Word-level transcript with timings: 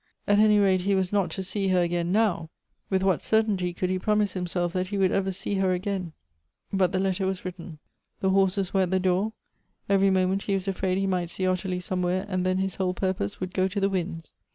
At 0.27 0.39
any 0.39 0.57
rate 0.57 0.81
he 0.81 0.95
was 0.95 1.11
not 1.13 1.29
to 1.29 1.43
see 1.43 1.67
her 1.67 1.79
again 1.79 2.11
now— 2.11 2.49
with 2.89 3.03
what 3.03 3.21
certainty 3.21 3.71
could 3.71 3.91
he 3.91 3.99
prom 3.99 4.21
ise 4.21 4.31
himself 4.31 4.73
that 4.73 4.87
he 4.87 4.97
would 4.97 5.11
ever 5.11 5.31
see 5.31 5.53
her 5.57 5.73
again? 5.73 6.13
But 6.73 6.91
the 6.91 6.97
letter 6.97 7.27
was 7.27 7.45
written— 7.45 7.77
the 8.19 8.31
horses 8.31 8.73
were 8.73 8.81
at 8.81 8.89
the 8.89 8.99
door; 8.99 9.33
every 9.87 10.09
moment 10.09 10.41
he 10.41 10.55
was 10.55 10.67
afraid 10.67 10.97
he 10.97 11.05
might 11.05 11.29
see 11.29 11.45
Ottilie 11.45 11.81
somewhere, 11.81 12.25
.and 12.27 12.43
then 12.43 12.59
l)is 12.59 12.77
whole 12.77 12.95
purpose 12.95 13.39
would 13.39 13.53
go 13.53 13.67
to 13.67 13.79
the 13.79 13.89
winds. 13.89 14.33